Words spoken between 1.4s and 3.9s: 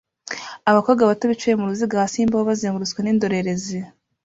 muruziga hasi yimbaho bazengurutswe nindorerezi